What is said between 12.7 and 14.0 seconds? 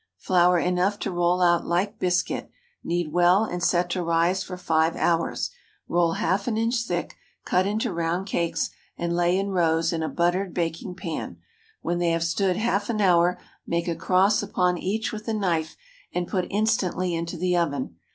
an hour, make a